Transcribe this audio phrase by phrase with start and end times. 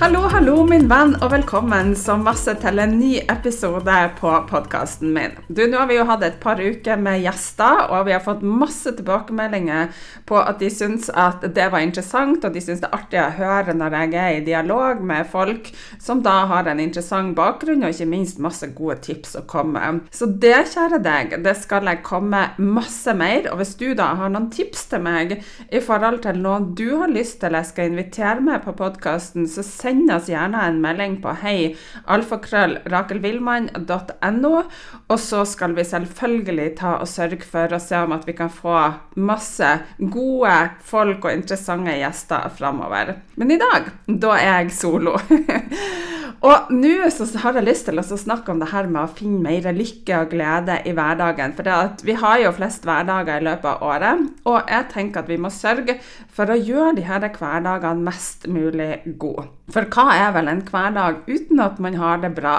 [0.00, 5.34] Hallo, hallo, min venn, og velkommen så masse til en ny episode på podkasten min.
[5.52, 8.40] Du, Nå har vi jo hatt et par uker med gjester, og vi har fått
[8.40, 9.90] masse tilbakemeldinger
[10.24, 13.26] på at de syns at det var interessant, og de syns det er artig å
[13.42, 15.68] høre når jeg er i dialog med folk
[16.00, 19.84] som da har en interessant bakgrunn, og ikke minst masse gode tips å komme.
[20.16, 23.50] Så det, kjære deg, det skal jeg komme masse mer.
[23.52, 25.36] Og hvis du da har noen tips til meg
[25.68, 29.60] i forhold til noe du har lyst til jeg skal invitere med på podkasten, så
[29.60, 31.76] send send oss gjerne en melding på hei
[32.14, 34.62] alfakrøll.rakelvillmann.no,
[35.10, 38.50] og så skal vi selvfølgelig ta og sørge for å se om at vi kan
[38.54, 43.14] få masse gode folk og interessante gjester framover.
[43.40, 45.18] Men i dag, da er jeg solo.
[46.40, 47.04] Og nå
[47.42, 50.30] har jeg lyst til å snakke om det her med å finne mer lykke og
[50.32, 51.52] glede i hverdagen.
[51.56, 51.68] For
[52.06, 55.52] vi har jo flest hverdager i løpet av året, og jeg tenker at vi må
[55.52, 55.98] sørge
[56.32, 59.50] for å gjøre de her hverdagene mest mulig gode.
[59.74, 62.56] For hva er vel en hverdag uten at man har det bra?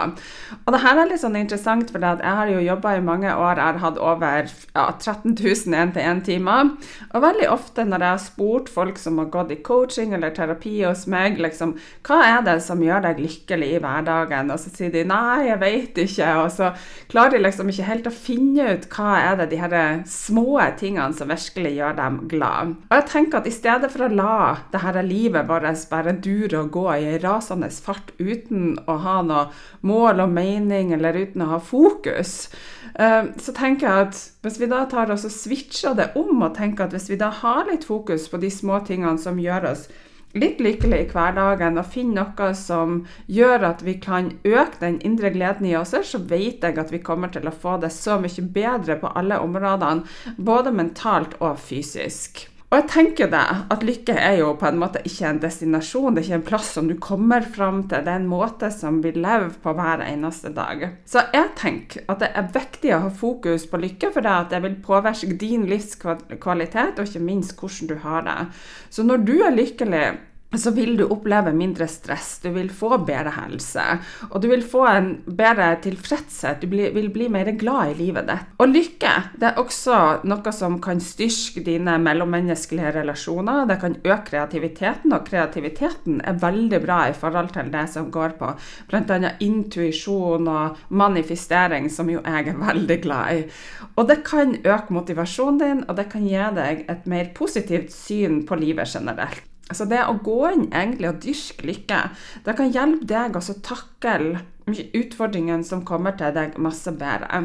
[0.64, 3.60] Og det her er litt sånn interessant, for jeg har jo jobba i mange år.
[3.60, 6.72] Jeg har hatt over ja, 13 000 én-til-én-timer.
[7.12, 10.78] Og veldig ofte når jeg har spurt folk som har gått i coaching eller terapi
[10.86, 11.76] hos meg, liksom,
[12.08, 15.60] hva er det som gjør deg lykkelig i hverdagen, og så sier de nei, jeg
[15.62, 16.72] vet ikke, og så
[17.12, 19.76] klarer de liksom ikke helt å finne ut hva er det de her
[20.10, 22.76] små tingene som virkelig gjør dem glad.
[22.90, 24.40] Og jeg tenker at i stedet for å la
[24.72, 29.48] det her livet vårt bare dure og gå i rasende fart uten å ha noe
[29.88, 32.50] mål og mening, eller uten å ha fokus,
[32.96, 36.56] eh, så tenker jeg at hvis vi da tar oss og switcher det om, og
[36.58, 39.90] tenker at hvis vi da har litt fokus på de små tingene som gjør oss
[40.38, 43.02] litt lykkelig i hverdagen og finne noe som
[43.32, 47.02] gjør at vi kan øke den indre gleden i oss, så vet jeg at vi
[47.04, 50.08] kommer til å få det så mye bedre på alle områdene,
[50.38, 52.48] både mentalt og fysisk.
[52.72, 53.40] Og jeg tenker det,
[53.76, 56.70] at lykke er jo på en måte ikke en destinasjon, det er ikke en plass
[56.78, 60.54] som du kommer fram til, det er en måte som vi lever på hver eneste
[60.56, 60.86] dag.
[61.04, 64.56] Så jeg tenker at det er viktig å ha fokus på lykke, for det, at
[64.56, 68.40] det vil påvirke din livskvalitet, og ikke minst hvordan du har det.
[68.88, 70.06] Så når du er lykkelig,
[70.60, 73.84] så vil du oppleve mindre stress, du vil få bedre helse,
[74.30, 76.62] og du vil få en bedre tilfredshet.
[76.62, 78.50] Du vil bli mer glad i livet ditt.
[78.60, 79.98] Og lykke det er også
[80.28, 83.64] noe som kan styrke dine mellommenneskelige relasjoner.
[83.70, 88.36] Det kan øke kreativiteten, og kreativiteten er veldig bra i forhold til det som går
[88.40, 88.52] på
[88.92, 89.36] bl.a.
[89.44, 93.46] intuisjon og manifestering, som jo jeg er veldig glad i.
[93.96, 98.44] Og det kan øke motivasjonen din, og det kan gi deg et mer positivt syn
[98.48, 99.51] på livet generelt.
[99.78, 102.02] Så det å gå inn egentlig og dyrke lykke,
[102.46, 104.42] det kan hjelpe deg å takle
[104.72, 107.42] utfordringene som kommer til deg, masse bedre.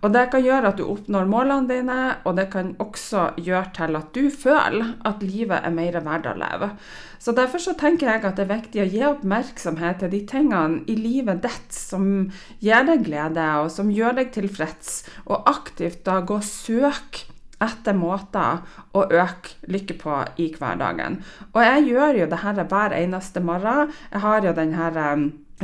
[0.00, 3.98] Og det kan gjøre at du oppnår målene dine, og det kan også gjøre til
[4.00, 6.72] at du føler at livet er mer verdt å leve.
[7.18, 10.82] Så Derfor så tenker jeg at det er viktig å gi oppmerksomhet til de tingene
[10.90, 12.28] i livet ditt som
[12.64, 17.96] gir deg glede, og som gjør deg tilfreds, og aktivt da gå og søke etter
[17.96, 18.60] måter
[18.92, 21.20] å øke lykke på i hverdagen.
[21.54, 23.92] Og jeg gjør jo det her hver eneste morgen.
[24.12, 25.00] Jeg har jo den her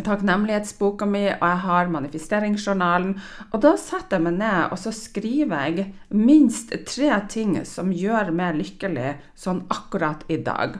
[0.00, 3.12] takknemlighetsboka mi, og jeg har manifesteringsjournalen.
[3.52, 8.30] Og da setter jeg meg ned og så skriver jeg minst tre ting som gjør
[8.32, 10.78] meg lykkelig sånn akkurat i dag.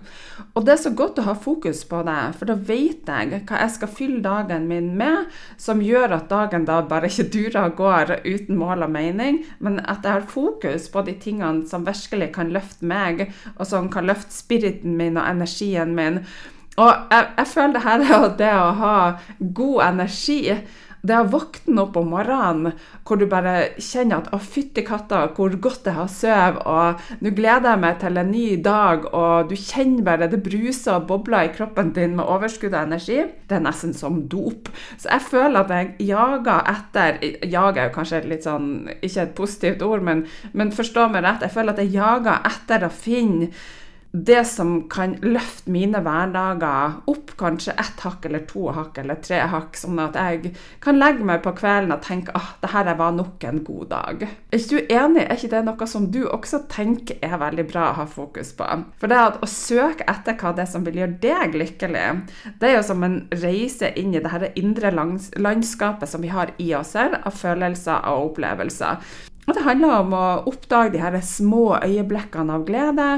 [0.55, 3.61] Og det er så godt å ha fokus på det, for da vet jeg hva
[3.61, 5.29] jeg skal fylle dagen min med,
[5.61, 9.81] som gjør at dagen da bare ikke durer og går uten mål og mening, men
[9.85, 13.27] at jeg har fokus på de tingene som virkelig kan løfte meg,
[13.59, 16.23] og som kan løfte spiriten min og energien min.
[16.81, 18.97] Og jeg, jeg føler det her er det å ha
[19.61, 20.41] god energi.
[21.03, 25.51] Det å våkne opp om morgenen hvor du bare kjenner at 'Å, fytti katta, hvor
[25.59, 29.57] godt jeg har sovet', og 'nå gleder jeg meg til en ny dag', og du
[29.57, 33.67] kjenner bare det bruser og bobler i kroppen din med overskudd av energi, det er
[33.67, 34.71] nesten som dop.
[34.97, 37.19] Så jeg føler at jeg jager etter
[37.51, 41.43] Jager er jo kanskje litt sånn Ikke et positivt ord, men, men forstå meg rett.
[41.43, 43.51] Jeg føler at jeg jager etter å finne
[44.13, 49.39] det som kan løfte mine hverdager opp kanskje ett hakk eller to hakk eller tre
[49.49, 50.53] hakk, sånn at jeg
[50.85, 53.89] kan legge meg på kvelden og tenke at ah, det her var nok en god
[53.95, 54.27] dag.
[54.29, 55.25] Er ikke du enig?
[55.25, 58.69] Er ikke det noe som du også tenker er veldig bra å ha fokus på?
[59.01, 62.07] For det at å søke etter hva det er som vil gjøre deg lykkelig,
[62.61, 66.53] det er jo som en reise inn i det her indre landskapet som vi har
[66.61, 69.01] i oss her, av følelser og opplevelser.
[69.49, 73.09] Og det handler om å oppdage de her små øyeblikkene av glede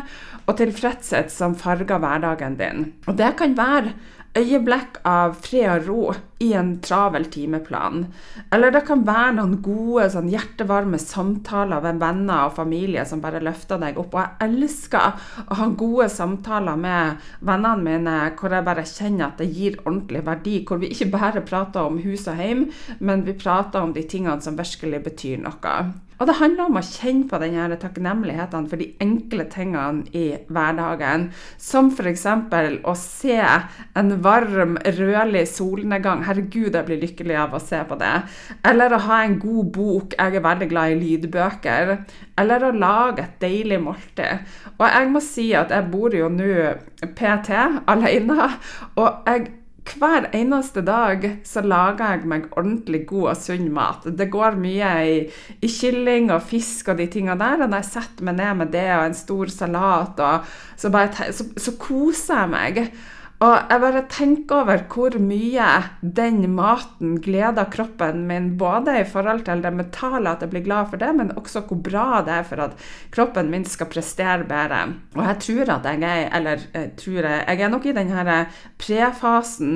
[0.46, 2.86] og tilfredshet som farger hverdagen din.
[3.08, 3.92] Og det kan være
[4.34, 6.04] øyeblikk av fred og ro
[6.42, 8.06] i en travel timeplan.
[8.52, 13.42] Eller det kan være noen gode, sånn hjertevarme samtaler med venner og familie som bare
[13.44, 14.16] løfter deg opp.
[14.16, 19.38] Og jeg elsker å ha gode samtaler med vennene mine hvor jeg bare kjenner at
[19.42, 20.56] det gir ordentlig verdi.
[20.66, 22.66] Hvor vi ikke bare prater om hus og hjem,
[22.98, 25.76] men vi prater om de tingene som virkelig betyr noe.
[26.24, 31.26] Og det handler om å kjenne på denne takknemligheten for de enkle tingene i hverdagen.
[31.60, 32.22] Som f.eks.
[32.80, 33.36] å se
[34.00, 36.22] en varm, rødlig solnedgang.
[36.24, 38.14] Herregud, jeg blir lykkelig av å se på det.
[38.64, 40.16] Eller å ha en god bok.
[40.16, 41.92] Jeg er veldig glad i lydbøker.
[42.40, 44.48] Eller å lage et deilig måltid.
[44.78, 46.72] Og jeg må si at jeg bor jo nå
[47.20, 47.52] PT
[47.84, 48.48] alene.
[48.96, 49.52] Og jeg
[49.84, 54.06] hver eneste dag så lager jeg meg ordentlig god og sunn mat.
[54.06, 55.16] Det går mye i,
[55.60, 57.64] i kylling og fisk og de tingene der.
[57.64, 61.32] Og når jeg setter meg ned med det og en stor salat, og, så, bare,
[61.36, 62.80] så, så koser jeg meg.
[63.42, 65.66] Og jeg bare tenker over hvor mye
[66.00, 70.92] den maten gleder kroppen min, både i forhold til det mentale, at jeg blir glad
[70.92, 72.84] for det, men også hvor bra det er for at
[73.14, 74.84] kroppen min skal prestere bedre.
[75.16, 78.12] Og jeg tror at jeg er eller jeg tror jeg, jeg er nok i den
[78.14, 78.30] her
[78.78, 79.74] prefasen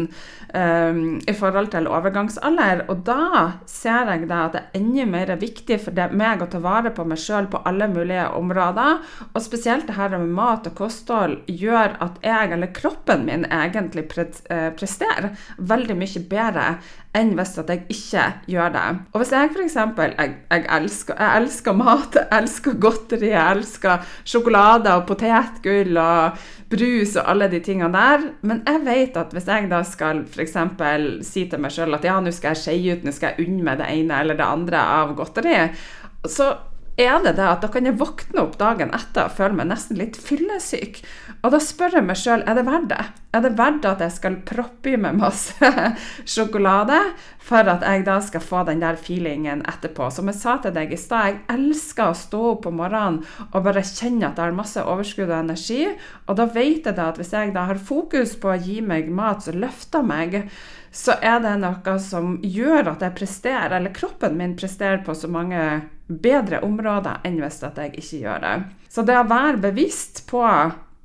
[0.54, 5.34] um, i forhold til overgangsalder, og da ser jeg da at det er enda mer
[5.40, 9.02] viktig for det, meg å ta vare på meg sjøl på alle mulige områder,
[9.32, 14.06] og spesielt det her med mat og kosthold gjør at jeg, eller kroppen min, egentlig
[14.10, 14.26] pre
[14.78, 16.66] prestere veldig mye bedre
[17.16, 18.84] enn hvis at jeg ikke gjør det.
[19.12, 19.76] Og hvis jeg f.eks.
[19.78, 26.38] Jeg, jeg, elsker, jeg elsker mat, jeg elsker godteri, jeg elsker sjokolade og potetgull og
[26.68, 30.56] brus og alle de tingene der, men jeg vet at hvis jeg da skal f.eks.
[31.26, 33.64] si til meg sjøl at ja, nå skal jeg skeie ut, nå skal jeg unne
[33.70, 35.62] meg det ene eller det andre av godteri,
[36.28, 36.52] så
[36.98, 39.98] er det det at da kan jeg våkne opp dagen etter og føle meg nesten
[40.00, 40.98] litt fyllesyk.
[41.46, 43.04] Og da spør jeg meg sjøl er det verdt det.
[43.36, 45.70] Er det verdt at jeg skal proppe i meg masse
[46.32, 46.96] sjokolade
[47.44, 50.08] for at jeg da skal få den der feelingen etterpå?
[50.10, 53.20] Som jeg sa til deg i stad, jeg elsker å stå opp om morgenen
[53.52, 55.84] og bare kjenne at jeg har masse overskudd og energi.
[56.26, 59.12] Og da vet jeg da at hvis jeg da har fokus på å gi meg
[59.12, 60.40] mat som løfter meg,
[60.90, 65.30] så er det noe som gjør at jeg presterer, eller kroppen min presterer på så
[65.30, 65.60] mange
[66.08, 68.56] bedre områder enn hvis jeg ikke gjør det.
[68.88, 70.42] Så det å være bevisst på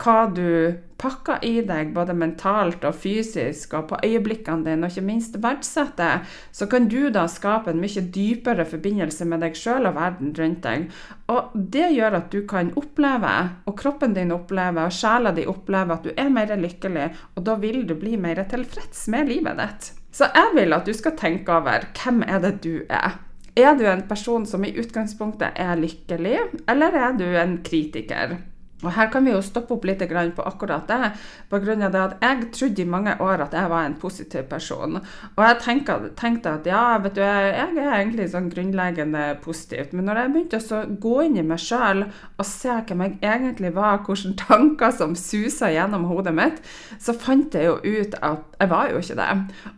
[0.03, 5.05] hva du pakker i deg, både mentalt og fysisk, og på øyeblikkene dine, og ikke
[5.05, 6.09] minst verdsette,
[6.55, 10.63] så kan du da skape en mye dypere forbindelse med deg sjøl og verden rundt
[10.63, 10.87] deg.
[11.31, 13.33] Og det gjør at du kan oppleve,
[13.67, 17.59] og kroppen din opplever, og sjela di opplever at du er mer lykkelig, og da
[17.59, 19.91] vil du bli mer tilfreds med livet ditt.
[20.13, 23.17] Så jeg vil at du skal tenke over hvem er det du er.
[23.55, 28.39] Er du en person som i utgangspunktet er lykkelig, eller er du en kritiker?
[28.83, 31.11] Og Her kan vi jo stoppe opp litt på akkurat det.
[31.49, 34.43] På grunn av det at Jeg trodde i mange år at jeg var en positiv
[34.49, 34.97] person.
[35.35, 39.93] Og jeg tenkte, at ja, vet du, jeg, jeg er egentlig sånn grunnleggende positivt.
[39.93, 42.03] Men når jeg begynte å gå inn i meg sjøl
[42.37, 46.59] og se hvem jeg egentlig var, hvilke tanker som susa gjennom hodet mitt,
[46.99, 49.31] så fant jeg jo ut at jeg var jo ikke det.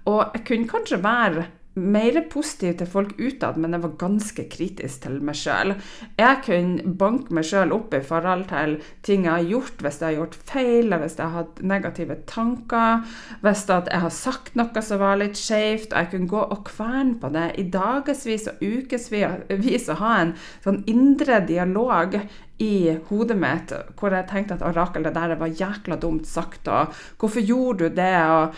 [0.09, 5.03] Og jeg kunne kanskje være mer positiv til folk utad, men jeg var ganske kritisk
[5.03, 5.73] til meg sjøl.
[6.19, 10.07] Jeg kunne banke meg sjøl opp i forhold til ting jeg har gjort, hvis jeg
[10.07, 13.03] har gjort feil, hvis jeg har hatt negative tanker,
[13.43, 17.19] hvis jeg har sagt noe som var litt skjevt, og jeg kunne gå og kverne
[17.19, 22.15] på det i dagevis og ukevis og ha en sånn indre dialog
[22.63, 26.95] i hodet mitt hvor jeg tenkte at Rakel, det der var jækla dumt sagt, og
[27.19, 28.15] hvorfor gjorde du det?
[28.31, 28.55] og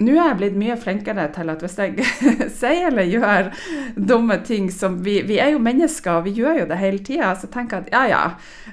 [0.00, 2.06] nå er jeg blitt mye flinkere til at hvis jeg
[2.60, 3.50] sier eller gjør
[3.96, 7.50] dumme ting som vi, vi er jo mennesker, vi gjør jo det hele tida, så
[7.52, 8.24] tenker jeg at ja, ja.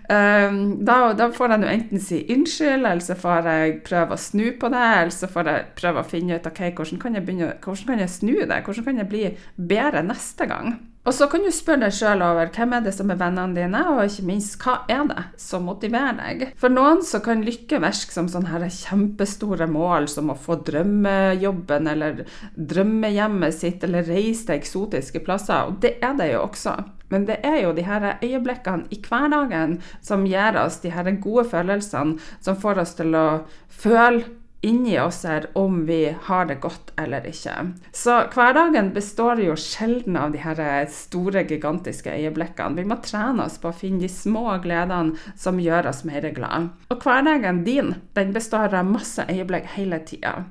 [0.07, 4.21] Um, da, da, får jeg nå enten si unnskyld, eller så får jeg prøve å
[4.27, 7.27] snu på det, eller så får jeg prøve å finne ut ok, hvordan kan jeg,
[7.27, 9.25] begynne, hvordan kan jeg snu det, hvordan kan jeg bli
[9.73, 10.77] bedre neste gang.
[11.07, 13.83] Og så kan du spørre deg sjøl over hvem er det som er vennene dine,
[13.93, 16.43] og ikke minst hva er det som motiverer deg.
[16.59, 21.87] For noen så kan lykke virke som sånne her kjempestore mål som å få drømmejobben
[21.93, 22.25] eller
[22.59, 26.75] drømmehjemmet sitt eller reise til eksotiske plasser, og det er det jo også.
[27.07, 31.47] Men det er jo de her øyeblikkene i hverdagen som gir oss de her gode
[31.47, 33.27] følelsene, som får oss til å
[33.71, 34.25] føle
[34.61, 37.53] inni oss her om vi har det godt eller ikke.
[37.93, 40.61] Så hverdagen består jo sjelden av de her
[40.91, 42.81] store, gigantiske øyeblikkene.
[42.81, 46.71] Vi må trene oss på å finne de små gledene som gjør oss mer glad.
[46.89, 50.41] Og hverdagen din den består av masse øyeblikk hele tida.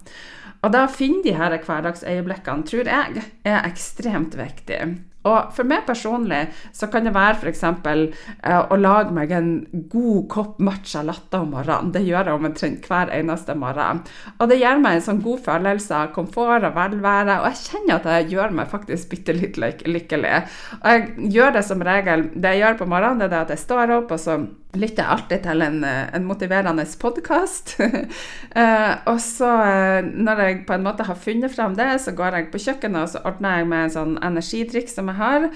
[0.64, 4.80] Og da å finne de her hverdagsøyeblikkene tror jeg er ekstremt viktig.
[5.26, 6.42] Og for meg personlig
[6.76, 7.64] så kan det være f.eks.
[7.66, 9.50] Eh, å lage meg en
[9.92, 11.92] god kopp matcha latte om morgenen.
[11.95, 14.02] Det gjør jeg omtrent hver eneste morgen.
[14.38, 17.99] Og det gir meg en sånn god følelse av komfort og velvære, og jeg kjenner
[17.99, 20.37] at det gjør meg faktisk bitte litt lykkelig.
[20.80, 23.64] Og jeg gjør det som regel Det jeg gjør på morgenen, det er at jeg
[23.64, 24.38] står opp, og så
[24.76, 27.76] lytter alltid til en, en motiverende podkast.
[27.80, 32.38] uh, og så, uh, når jeg på en måte har funnet fram det, så går
[32.38, 35.49] jeg på kjøkkenet og så ordner jeg med en sånn energidrikk som jeg har.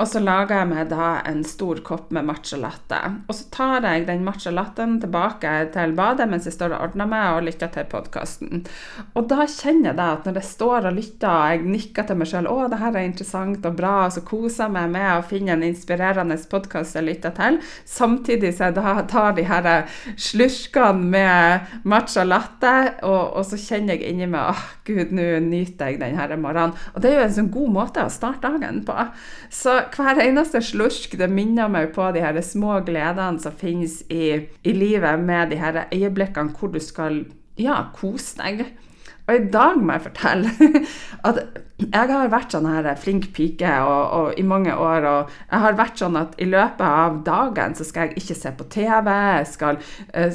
[0.00, 2.98] Og så lager jeg meg da en stor kopp med matcha latte.
[3.26, 7.08] Og så tar jeg den matcha latten tilbake til badet mens jeg står og ordner
[7.10, 8.64] meg og lytter til podkasten.
[9.14, 12.30] Og da kjenner jeg at når jeg står og lytter og jeg nikker til meg
[12.30, 15.24] sjøl å, det her er interessant og bra, og så koser jeg meg med å
[15.26, 17.60] finne en inspirerende podkast jeg lytter til,
[18.06, 19.68] samtidig så jeg tar de her
[20.20, 25.26] slurkene med matcha latte, og, og, så kjenner jeg inni meg åh, oh, gud, nå
[25.44, 26.76] nyter jeg denne morgenen.
[26.94, 28.96] Og det er jo en sånn god måte å starte dagen på.
[29.52, 34.36] Så hver eneste slurk det minner meg på de her små gledene som finnes i,
[34.62, 37.24] i livet, med de her øyeblikkene hvor du skal
[37.60, 38.66] ja, kose deg.
[39.26, 40.82] Og i dag må jeg fortelle
[41.28, 41.40] at
[41.76, 45.04] jeg har vært sånn her flink pike og, og, i mange år.
[45.10, 48.52] Og jeg har vært sånn at i løpet av dagen så skal jeg ikke se
[48.56, 49.80] på TV, jeg skal,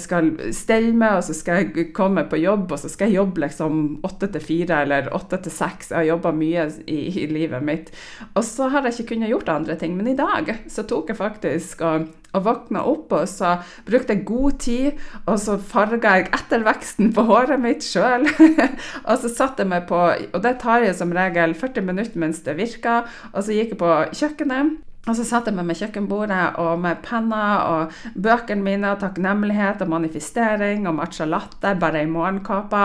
[0.04, 3.46] skal stelle meg, og så skal jeg komme på jobb, og så skal jeg jobbe
[3.48, 5.90] liksom åtte til fire eller åtte til seks.
[5.90, 7.90] Jeg har jobba mye i, i, livet mitt.
[8.36, 9.98] Og så har jeg ikke kunnet gjort andre ting.
[9.98, 13.58] Men i dag så tok jeg faktisk og, og våkna opp, og så
[13.88, 18.28] brukte jeg god tid, og så farga jeg etterveksten på håret mitt sjøl.
[19.10, 22.20] og så satte jeg meg på Og det tar jeg som regel regel 40 minutter
[22.20, 24.80] mens det virker, Og så gikk jeg på kjøkkenet.
[25.10, 29.82] Og så satt jeg meg med kjøkkenbordet og med penner og bøkene mine og takknemlighet
[29.82, 32.84] og manifestering og matcha latte bare i morgenkåpa.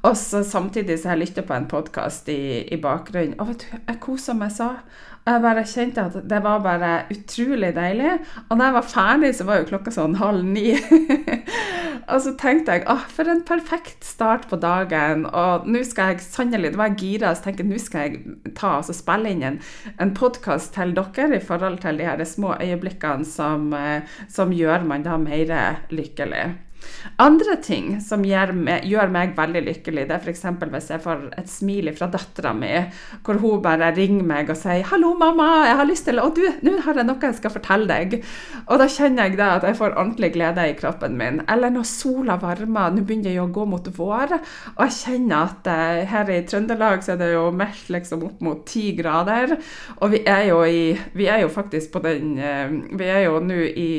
[0.00, 3.36] Og så samtidig så jeg lytter på en podkast i, i bakgrunnen.
[3.36, 4.70] Og vet du, jeg koser meg så.
[5.28, 8.12] Jeg bare kjente at det var bare utrolig deilig.
[8.48, 10.72] Og da jeg var ferdig, så var jo klokka sånn halv ni.
[12.12, 15.26] og så tenkte jeg ah, for en perfekt start på dagen.
[15.28, 18.78] Og nå skal jeg sannelig Det var jeg gira, tenkte jeg nå skal jeg ta
[18.80, 19.60] og spille inn en,
[20.00, 24.88] en podkast til dere i forhold til de her små øyeblikkene som, eh, som gjør
[24.88, 26.48] man da mer lykkelig.
[27.20, 30.44] Andre ting som gjør meg, gjør meg veldig lykkelig, det er f.eks.
[30.60, 32.72] hvis jeg får et smil fra dattera mi,
[33.26, 36.42] hvor hun bare ringer meg og sier 'Hallo, mamma, jeg har lyst til Og du,
[36.62, 38.20] nå har jeg noe jeg skal fortelle deg.'
[38.66, 41.40] Og da kjenner jeg da at jeg får ordentlig glede i kroppen min.
[41.48, 44.36] Eller når sola varmer, nå begynner jeg å gå mot vår,
[44.76, 48.40] og jeg kjenner at eh, her i Trøndelag så er det jo meldt liksom opp
[48.44, 49.56] mot ti grader,
[50.00, 50.80] og vi er jo i
[51.14, 53.90] Vi er jo faktisk på den eh, Vi er jo nå i,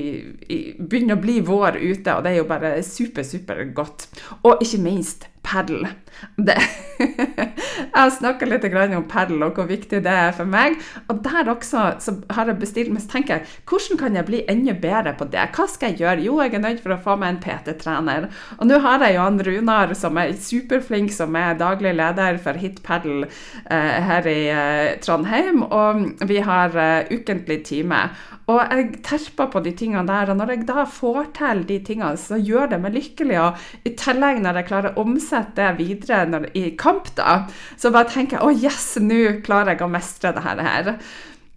[0.49, 4.09] i Begynner å bli vår ute, og det er jo bare super, super godt.
[4.43, 5.87] Og ikke minst padel.
[7.01, 10.77] jeg snakka litt om padel og hvor viktig det er for meg.
[11.11, 11.85] Og der også
[12.31, 15.47] har jeg bestilt meg, så tenker jeg, hvordan kan jeg bli enda bedre på det?
[15.55, 16.25] Hva skal jeg gjøre?
[16.27, 18.29] Jo, jeg er nødt for å få meg en PT-trener.
[18.59, 22.59] Og nå har jeg jo han Runar som er superflink, som er daglig leder for
[22.61, 25.63] Hit Padel eh, her i eh, Trondheim.
[25.67, 28.05] Og vi har eh, ukentlig time.
[28.51, 30.31] Og jeg terper på de tingene der.
[30.31, 33.37] Og når jeg da får til de tingene, så gjør det meg lykkelig.
[33.45, 37.47] Og i tillegg, når jeg klarer å omsette omsette det videre når, i kamp, da,
[37.77, 40.95] så bare tenker jeg å yes, nå klarer jeg å mestre det her.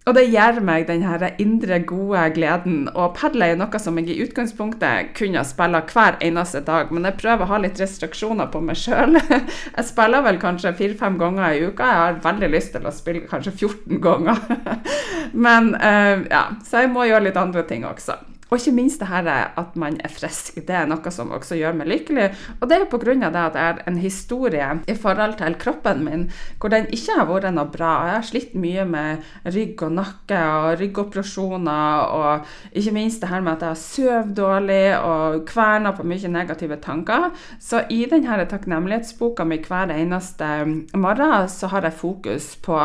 [0.05, 2.83] Og det gir meg den her indre, gode gleden.
[2.93, 7.17] Og padel er noe som jeg i utgangspunktet kunne spille hver eneste dag, men jeg
[7.23, 9.17] prøver å ha litt restriksjoner på meg sjøl.
[9.75, 11.89] Jeg spiller vel kanskje fire-fem ganger i uka.
[11.89, 14.45] Jeg har veldig lyst til å spille kanskje 14 ganger.
[15.47, 18.19] Men uh, ja, så jeg må gjøre litt andre ting også.
[18.49, 19.25] Og ikke minst det her
[19.57, 20.59] at man er frisk.
[20.67, 22.27] Det er noe som også gjør meg lykkelig.
[22.59, 23.15] Og det er jo pga.
[23.15, 26.27] det at jeg har en historie i forhold til kroppen min
[26.59, 27.93] hvor den ikke har vært noe bra.
[28.05, 29.25] Jeg har slitt mye med
[29.55, 34.33] rygg og nakke og ryggoperasjoner, og ikke minst det her med at jeg har sovet
[34.37, 37.31] dårlig og kverna på mye negative tanker.
[37.59, 40.45] Så i denne takknemlighetsboka mi hver eneste
[40.93, 42.77] morgen så har jeg fokus på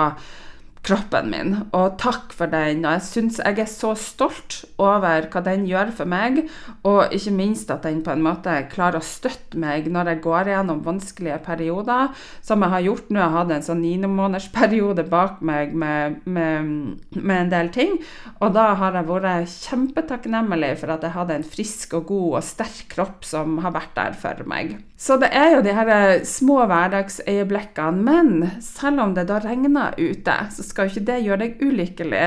[0.87, 1.55] kroppen min.
[1.77, 2.85] Og takk for den.
[2.85, 6.43] Og jeg syns jeg er så stolt over hva den gjør for meg,
[6.89, 10.53] og ikke minst at den på en måte klarer å støtte meg når jeg går
[10.55, 13.21] gjennom vanskelige perioder, som jeg har gjort nå.
[13.21, 16.71] Jeg hadde en sånn ninemånedersperiode bak meg med, med,
[17.15, 17.99] med, en del ting,
[18.41, 22.47] og da har jeg vært kjempetakknemlig for at jeg hadde en frisk og god og
[22.47, 24.79] sterk kropp som har vært der for meg.
[25.01, 25.91] Så det er jo de her
[26.29, 31.41] små hverdagsøyeblikkene, men selv om det da regner ute, så skal jo ikke det gjøre
[31.43, 32.25] deg ulykkelig.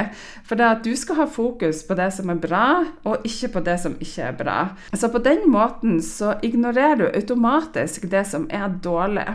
[0.47, 2.65] For det at du skal ha fokus på det som er bra,
[3.07, 4.57] og ikke på det som ikke er bra.
[4.93, 9.25] Så på den måten så ignorerer du automatisk det som er dårlig.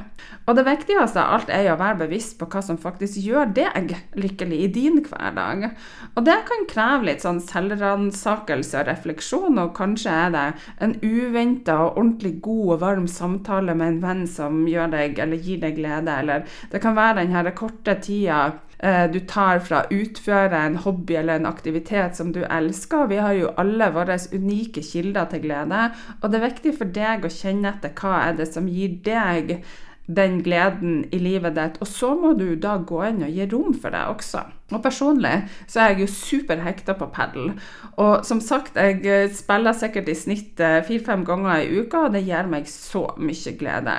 [0.49, 3.51] Og det viktigste av alt er jo å være bevisst på hva som faktisk gjør
[3.57, 5.71] deg lykkelig i din hverdag.
[6.15, 10.47] Og det kan kreve litt sånn selvransakelse og refleksjon, og kanskje er det
[10.85, 15.45] en uventa og ordentlig god og varm samtale med en venn som gjør deg eller
[15.45, 18.41] gir deg glede, eller det kan være den her korte tida
[19.13, 23.09] du tar fra utføre en hobby eller en aktivitet som du elsker.
[23.11, 25.81] Vi har jo alle våre unike kilder til glede,
[26.21, 29.57] og det er viktig for deg å kjenne etter hva er det som gir deg
[30.09, 31.77] den gleden i livet ditt.
[31.85, 34.43] Og så må du da gå inn og gi rom for det også.
[34.73, 35.35] Og personlig
[35.69, 37.53] så er jeg jo superhekta på padel.
[38.01, 42.17] Og som sagt, jeg eh, spiller sikkert i snitt eh, fire-fem ganger i uka, og
[42.17, 43.99] det gir meg så mye glede.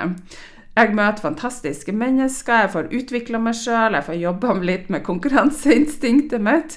[0.78, 6.44] Jeg møter fantastiske mennesker, jeg får utvikla meg sjøl, jeg får jobba litt med konkurranseinstinktet
[6.46, 6.76] mitt.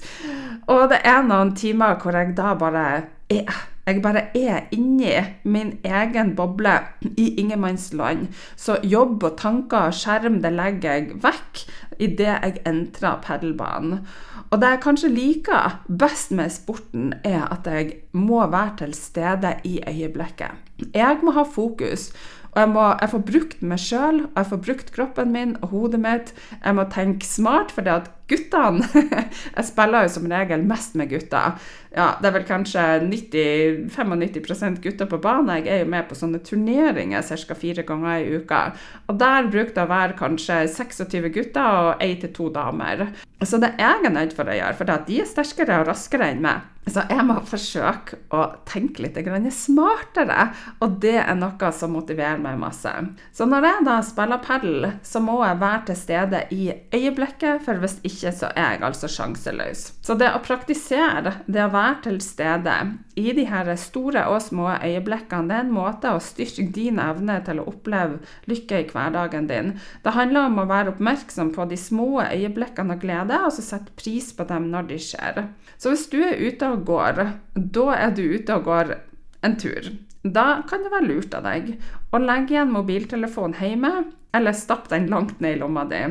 [0.72, 2.88] Og det er noen timer hvor jeg da bare
[3.30, 3.62] er.
[3.84, 5.12] Jeg bare er inni
[5.44, 6.72] min egen boble
[7.20, 8.30] i ingenmannsland.
[8.56, 11.64] Så jobb og tanker og skjerm det legger jeg vekk
[12.00, 14.06] idet jeg entrer padelbanen.
[14.54, 19.56] Og det jeg kanskje liker best med sporten, er at jeg må være til stede
[19.68, 20.54] i øyeblikket.
[20.94, 22.12] Jeg må ha fokus
[22.54, 26.02] og jeg, må, jeg får brukt meg sjøl, jeg får brukt kroppen min og hodet
[26.04, 26.34] mitt.
[26.60, 28.88] Jeg må tenke smart, for det at guttene
[29.58, 31.58] Jeg spiller jo som regel mest med gutter.
[31.94, 35.52] Ja, det er vel kanskje 90-95% gutter på banen.
[35.62, 37.58] Jeg er jo med på sånne turneringer ca.
[37.58, 38.64] fire ganger i uka.
[39.12, 43.08] Og der bruker det å være kanskje 26 gutter og ei til to damer.
[43.44, 46.42] Så det er jeg nødt for å gjøre, for de er sterkere og raskere enn
[46.44, 46.70] meg.
[46.84, 49.16] Så jeg må forsøke å tenke litt
[49.56, 50.50] smartere,
[50.84, 52.92] og det er noe som motiverer meg masse.
[53.32, 57.80] Så når jeg da spiller padel, så må jeg være til stede i øyeblikket, for
[57.80, 59.82] hvis ikke så er jeg altså sjanseløs.
[60.06, 62.76] Så det å praktisere, det å være til stede
[63.20, 67.40] i de her store og små øyeblikkene, det er en måte å styrke din evne
[67.46, 69.74] til å oppleve lykke i hverdagen din.
[70.06, 73.96] Det handler om å være oppmerksom på de små øyeblikkene av glede, og så sette
[74.00, 75.44] pris på dem når de skjer.
[75.78, 77.24] Så hvis du er ute og går,
[77.54, 78.98] da er du ute og går
[79.44, 79.94] en tur.
[80.24, 81.74] Da kan det være lurt av deg
[82.14, 83.92] å legge igjen mobiltelefonen hjemme,
[84.34, 86.02] eller stapp den langt ned i lomma di.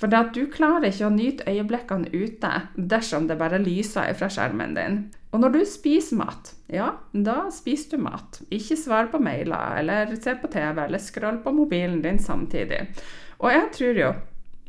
[0.00, 4.30] For det at du klarer ikke å nyte øyeblikkene ute dersom det bare lyser fra
[4.32, 5.00] skjermen din.
[5.34, 8.40] Og når du spiser mat, ja, da spiser du mat.
[8.48, 12.86] Ikke svar på mailer, eller se på TV, eller scroll på mobilen din samtidig.
[13.42, 14.14] Og jeg tror jo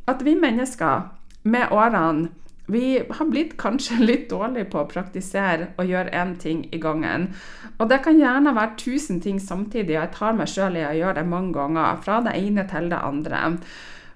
[0.08, 1.08] at vi mennesker
[1.48, 2.30] med årene
[2.68, 7.30] vi har blitt kanskje litt dårlige på å praktisere og gjøre én ting i gangen.
[7.78, 10.96] Og det kan gjerne være tusen ting samtidig, og jeg tar meg sjøl i å
[10.98, 12.02] gjøre det mange ganger.
[12.04, 13.44] Fra det ene til det andre.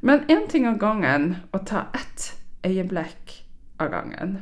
[0.02, 2.34] Men én ting av gangen, og ta ett
[2.68, 3.38] øyeblikk
[3.80, 4.42] av gangen.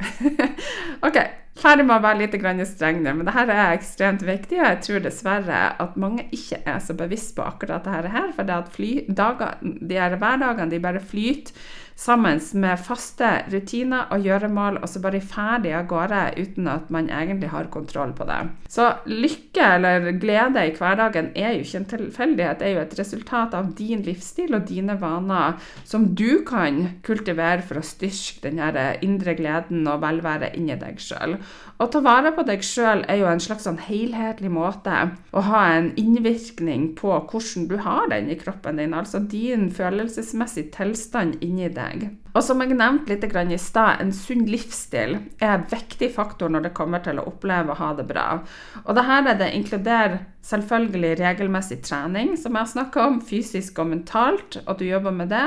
[1.06, 1.18] ok,
[1.60, 4.56] ferdig med å være litt streng men dette er ekstremt viktig.
[4.60, 8.32] Og jeg tror dessverre at mange ikke er så bevisst på akkurat dette her.
[8.36, 11.52] For det at fly, dager, de hverdagene de bare flyter
[12.00, 17.10] sammen med faste rutiner og gjøremål, og så bare ferdig av gårde uten at man
[17.12, 18.38] egentlig har kontroll på det.
[18.72, 22.96] Så lykke eller glede i hverdagen er jo ikke en tilfeldighet, det er jo et
[22.98, 28.62] resultat av din livsstil og dine vaner som du kan kultivere for å styrke den
[29.04, 31.36] indre gleden og velvære inni deg sjøl.
[31.80, 34.92] Å ta vare på deg sjøl er jo en slags sånn helhetlig måte
[35.32, 40.74] å ha en innvirkning på hvordan du har den i kroppen din, altså din følelsesmessige
[40.74, 42.10] tilstand inni deg.
[42.34, 46.68] Og som jeg nevnte litt i stad, en sunn livsstil er en viktig faktor når
[46.68, 48.26] det kommer til å oppleve å ha det bra.
[48.84, 53.78] Og det her er det inkluderer selvfølgelig regelmessig trening, som jeg har snakka om, fysisk
[53.82, 55.46] og mentalt, at du jobber med det,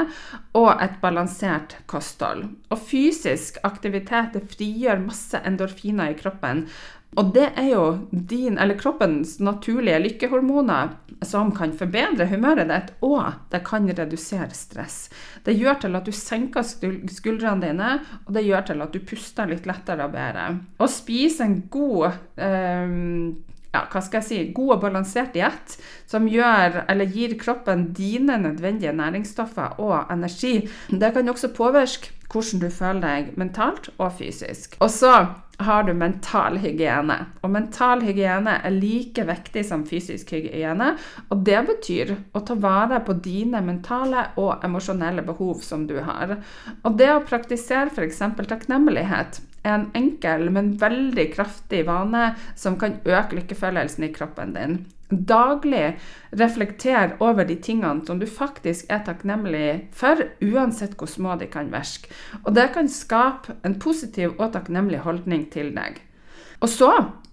[0.58, 2.45] og et balansert kosthold.
[2.69, 6.67] Og fysisk aktivitet det frigjør masse endorfiner i kroppen,
[7.19, 13.36] og det er jo din, eller kroppens naturlige lykkehormoner som kan forbedre humøret ditt, og
[13.53, 14.97] det kan redusere stress.
[15.45, 17.91] Det gjør til at du senker skuldrene dine,
[18.25, 20.47] og det gjør til at du puster litt lettere og bedre.
[20.82, 22.10] Å spise en god
[22.41, 22.97] eh,
[23.74, 25.78] ja, hva skal jeg si, god og balansert diett
[26.10, 26.84] som gjør,
[27.14, 30.60] gir kroppen dine nødvendige næringsstoffer og energi,
[30.90, 34.78] det kan også påvirke hvordan du føler deg mentalt og fysisk.
[34.82, 35.14] Og så
[35.64, 37.18] har du mental hygiene.
[37.46, 40.96] Og mental hygiene er like viktig som fysisk hygiene.
[41.30, 46.40] Og det betyr å ta vare på dine mentale og emosjonelle behov som du har.
[46.82, 48.24] Og det å praktisere f.eks.
[48.50, 55.99] takknemlighet en enkel, men veldig kraftig vane som kan øke lykkefølelsen i kroppen din daglig
[56.39, 61.71] reflektere over de tingene som du faktisk er takknemlig for, uansett hvor små de kan
[61.73, 62.10] virke.
[62.43, 65.99] Og det kan skape en positiv og takknemlig holdning til deg.
[66.62, 66.91] Og så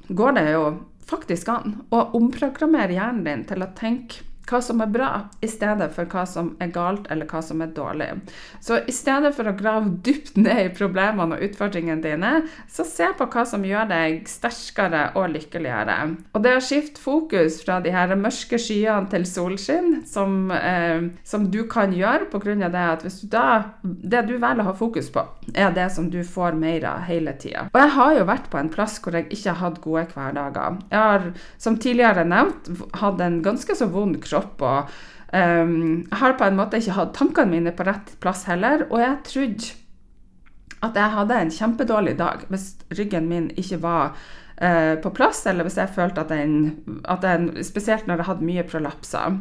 [0.09, 0.65] går det jo
[1.11, 5.11] faktisk an å omprogrammere hjernen din til å tenke hva som er bra,
[5.41, 8.09] i stedet for hva som er galt eller hva som er dårlig.
[8.63, 12.33] Så i stedet for å grave dypt ned i problemene og utfordringene dine,
[12.71, 15.99] så se på hva som gjør deg sterkere og lykkeligere.
[16.35, 21.51] Og det å skifte fokus fra de her mørke skyene til solskinn, som, eh, som
[21.51, 22.41] du kan gjøre pga.
[22.51, 25.23] det at hvis du da Det du velger å ha fokus på,
[25.55, 27.69] er det som du får mer av hele tida.
[27.73, 30.79] Og jeg har jo vært på en plass hvor jeg ikke har hatt gode hverdager.
[30.91, 34.63] Jeg har, som tidligere nevnt, hatt en ganske så vond kropp kropp.
[34.63, 34.91] og
[35.33, 38.87] um, Jeg har på en måte ikke hatt tankene mine på rett plass heller.
[38.91, 39.73] Og jeg trodde
[40.81, 44.15] at jeg hadde en kjempedårlig dag hvis ryggen min ikke var
[44.63, 48.49] uh, på plass, eller hvis jeg følte at den, at den Spesielt når jeg hadde
[48.49, 49.37] mye prolapser.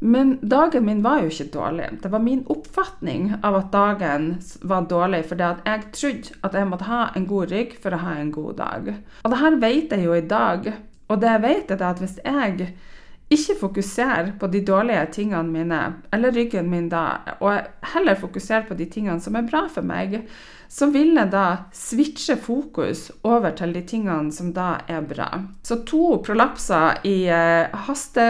[0.00, 1.90] Men dagen min var jo ikke dårlig.
[2.00, 4.30] Det var min oppfatning av at dagen
[4.64, 8.00] var dårlig, fordi at jeg trodde at jeg måtte ha en god rygg for å
[8.00, 8.88] ha en god dag.
[9.20, 10.70] Og det her vet jeg jo i dag.
[11.10, 12.70] Og det jeg vet, er at hvis jeg
[13.30, 15.80] ikke fokusere på de dårlige tingene mine,
[16.12, 17.60] eller ryggen min da, og
[17.92, 20.24] heller fokusere på de tingene som er bra for meg,
[20.70, 25.28] så vil jeg da switche fokus over til de tingene som da er bra.
[25.66, 28.26] Så to prolapser i uh, haste,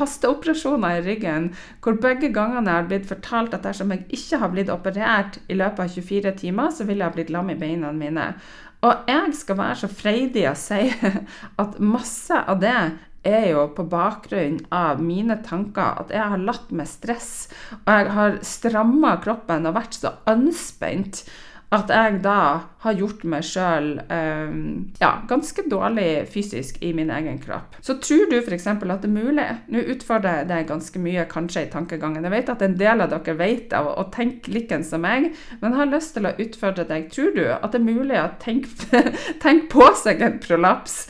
[0.00, 1.50] hasteoperasjoner i ryggen,
[1.84, 5.60] hvor begge gangene jeg har blitt fortalt at dersom jeg ikke har blitt operert i
[5.60, 8.32] løpet av 24 timer, så vil jeg ha blitt lam i beina mine.
[8.80, 10.86] Og jeg skal være så freidig å si
[11.62, 12.78] at masse av det
[13.26, 17.52] er jo på bakgrunn av mine tanker at jeg har latt meg stresse,
[17.82, 21.24] og jeg har stramma kroppen og vært så anspent
[21.70, 22.40] at jeg da
[22.82, 24.54] har gjort meg sjøl eh,
[24.98, 27.76] ja, ganske dårlig fysisk i min egen kropp.
[27.84, 28.66] Så tror du f.eks.
[28.66, 32.26] at det er mulig Nå utfordrer jeg deg ganske mye kanskje i tankegangen.
[32.26, 35.30] Jeg vet at en del av dere vet av å tenke likens som meg,
[35.60, 37.06] men jeg har lyst til å utfordre deg.
[37.14, 39.04] Tror du at det er mulig å tenke,
[39.44, 41.04] tenke på seg en prolaps?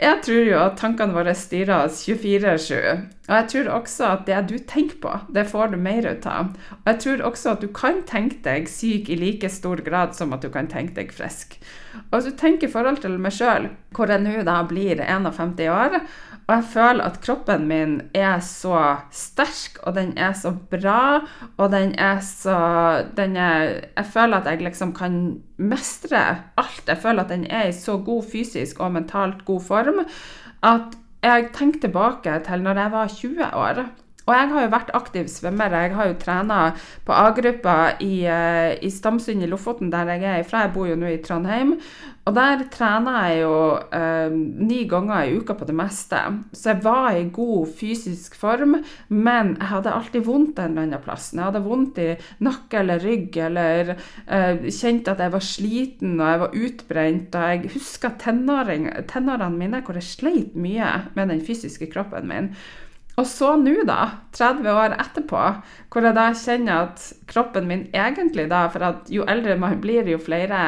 [0.00, 2.76] jeg tror jo at tankene våre styrer oss 24-7.
[3.30, 6.48] Og jeg tror også at det du tenker på, det får du mer ut av.
[6.80, 10.34] Og jeg tror også at du kan tenke deg syk i like stor grad som
[10.34, 11.54] at du kan tenke deg frisk.
[12.08, 15.62] Og hvis du tenker i forhold til meg sjøl, hvor jeg nå da blir 51
[15.70, 16.00] år,
[16.50, 18.80] og jeg føler at kroppen min er så
[19.14, 21.20] sterk, og den er så bra,
[21.54, 22.58] og den er så
[23.14, 26.24] den er, Jeg føler at jeg liksom kan mestre
[26.58, 26.82] alt.
[26.88, 30.02] Jeg føler at den er i så god fysisk og mentalt god form
[30.62, 33.82] at jeg tenker tilbake til når jeg var 20 år.
[34.30, 35.74] Og jeg har jo vært aktiv svømmer.
[35.74, 36.58] Jeg har jo trena
[37.06, 40.66] på A-gruppa i, eh, i, Stamsund i Lofoten, der jeg er fra.
[40.66, 41.74] Jeg bor jo nå i Trondheim.
[42.28, 43.54] Og der trener jeg jo
[43.96, 46.18] eh, ni ganger i uka på det meste.
[46.52, 48.76] Så jeg var i god fysisk form,
[49.08, 51.30] men jeg hadde alltid vondt en eller annen plass.
[51.32, 52.10] Jeg hadde vondt i
[52.44, 57.40] nakke eller rygg, eller eh, kjente at jeg var sliten og jeg var utbrent.
[57.40, 62.52] Og jeg husker tenårene mine hvor jeg sleit mye med den fysiske kroppen min.
[63.18, 64.04] Og så nå, da,
[64.36, 65.42] 30 år etterpå,
[65.90, 70.08] hvor jeg da kjenner at kroppen min egentlig da For at jo eldre man blir,
[70.08, 70.62] jo flere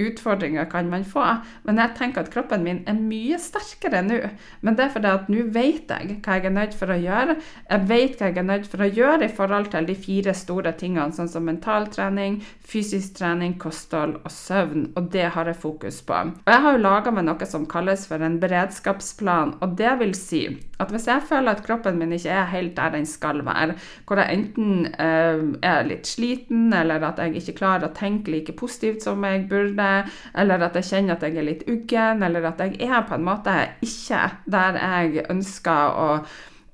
[0.00, 1.24] utfordringer kan man få.
[1.66, 4.20] Men jeg tenker at kroppen min er mye sterkere nå.
[4.60, 7.38] Men det er fordi at nå vet jeg hva jeg er nødt for å gjøre.
[7.70, 10.74] Jeg vet hva jeg er nødt for å gjøre i forhold til de fire store
[10.78, 14.90] tingene, sånn som mentaltrening, fysisk trening, kosthold og søvn.
[14.96, 16.22] Og det har jeg fokus på.
[16.46, 19.56] Og jeg har jo laga meg noe som kalles for en beredskapsplan.
[19.64, 22.92] Og det vil si at hvis jeg føler at kroppen min ikke er helt der
[22.92, 27.88] den skal være, hvor jeg enten uh, er litt sliten, eller at jeg ikke klarer
[27.88, 29.85] å tenke like positivt som jeg burde,
[30.34, 33.26] eller at jeg kjenner at jeg er litt uggen, eller at jeg er på en
[33.26, 36.10] måte ikke der jeg ønsker å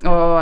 [0.09, 0.35] og,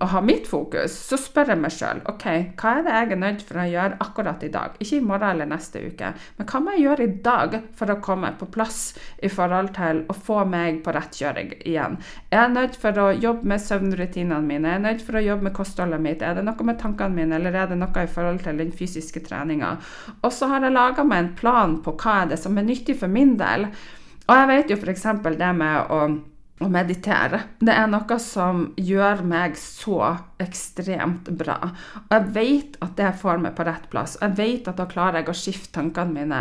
[0.00, 2.24] og ha mitt fokus, så spør jeg meg sjøl OK,
[2.58, 4.74] hva er det jeg er nødt for å gjøre akkurat i dag?
[4.82, 7.98] Ikke i morgen eller neste uke, men hva må jeg gjøre i dag for å
[8.02, 8.80] komme på plass
[9.22, 11.98] i forhold til å få meg på rett kjøring igjen?
[12.32, 15.48] Jeg er nødt for å jobbe med søvnrutinene mine, jeg er nødt for å jobbe
[15.48, 16.24] med kostholdet mitt.
[16.26, 19.22] Er det noe med tankene mine, eller er det noe i forhold til den fysiske
[19.26, 19.76] treninga?
[20.22, 22.98] Og så har jeg laga meg en plan på hva er det som er nyttig
[23.00, 23.68] for min del.
[24.26, 25.06] Og jeg vet jo f.eks.
[25.38, 26.00] det med å
[26.60, 27.42] å meditere.
[27.60, 31.56] Det er noe som gjør meg så ekstremt bra.
[32.02, 34.16] Og jeg vet at det får meg på rett plass.
[34.18, 36.40] Og jeg vet at da klarer jeg å skifte tankene mine.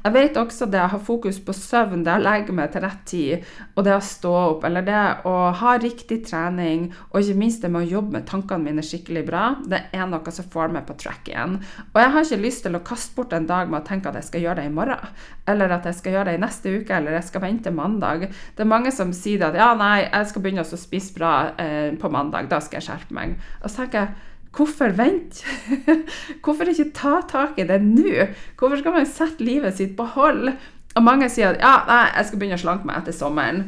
[0.00, 3.02] Jeg vet også det å ha fokus på søvn, det å legge meg til rett
[3.08, 7.64] tid, og det å stå opp, eller det å ha riktig trening, og ikke minst
[7.64, 10.88] det med å jobbe med tankene mine skikkelig bra, det er noe som får meg
[10.88, 11.58] på track igjen.
[11.92, 14.18] Og jeg har ikke lyst til å kaste bort en dag med å tenke at
[14.20, 15.12] jeg skal gjøre det i morgen,
[15.50, 18.28] eller at jeg skal gjøre det i neste uke, eller jeg skal vente mandag.
[18.56, 21.92] Det er mange som sier at ja, nei, jeg skal begynne å spise bra eh,
[22.00, 23.33] på mandag, da skal jeg skjerpe meg.
[23.62, 25.42] Og så tenker jeg Hvorfor vente?
[26.44, 28.28] Hvorfor ikke ta tak i det nå?
[28.54, 30.52] Hvorfor skal man sette livet sitt på hold?
[30.94, 33.64] Og mange sier at ja, nei, jeg skal begynne å slanke meg etter sommeren.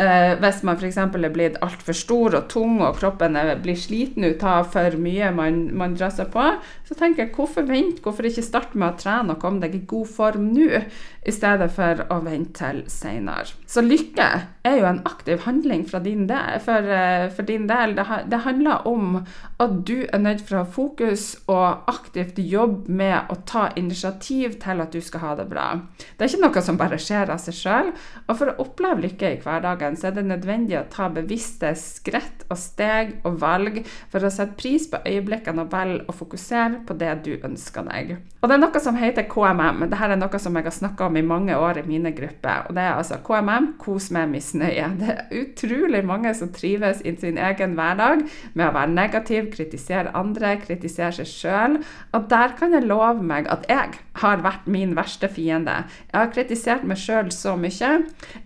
[0.00, 0.96] Eh, hvis man f.eks.
[1.02, 5.32] er blitt altfor stor og tung og kroppen er, blir sliten ut av for mye
[5.34, 6.44] man, man drar seg på,
[6.86, 8.00] så tenker jeg hvorfor vente?
[8.04, 10.84] Hvorfor ikke starte med å trene og komme deg i god form nå,
[11.26, 13.52] i stedet for å vente til seinere?
[13.68, 14.28] Så lykke
[14.66, 17.94] er jo en aktiv handling din del, for, eh, for, din del.
[17.96, 19.24] Det, det, handler om
[19.58, 24.58] at du er nødt for å ha fokus og aktivt jobbe med å ta initiativ
[24.60, 25.68] til at du skal ha det bra.
[26.16, 27.92] Det er ikke noe som bare skjer av seg sjøl.
[28.26, 32.44] Og for å oppleve lykke i hverdagen så er det nødvendig å ta bevisste skritt
[32.50, 36.96] og steg og valg for å sette pris på øyeblikkene og velge å fokusere på
[37.00, 38.16] det du ønsker deg.
[38.40, 39.84] Og det er noe som heter KMM.
[39.90, 42.66] Dette er noe som jeg har snakka om i mange år i mine grupper.
[42.68, 44.88] Og det er altså KMM, kos med misnøye.
[45.00, 50.14] Det er utrolig mange som trives i sin egen hverdag med å være negativ, kritisere
[50.16, 51.78] andre, kritisere seg sjøl.
[52.16, 55.82] Og der kan jeg love meg at jeg har vært min verste fiende.
[56.10, 57.94] Jeg har kritisert meg sjøl så mye.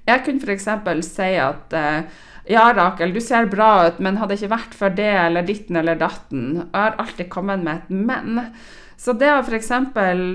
[0.06, 0.70] Jeg kunne f.eks.
[1.08, 5.12] si at uh, ja, Rakel, du ser bra ut, men hadde ikke vært for det
[5.16, 6.48] eller ditten eller datten.
[6.60, 8.40] Og jeg har alltid kommet med et men.
[8.96, 9.72] Så det å f.eks.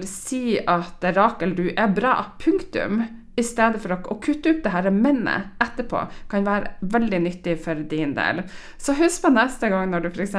[0.09, 3.03] si at Rakel, du er bra, punktum,
[3.39, 7.79] i stedet for å, kutte ut det her mennet etterpå, kan være veldig nyttig for
[7.91, 8.43] din del.
[8.81, 10.35] Så husk på neste gang når du f.eks.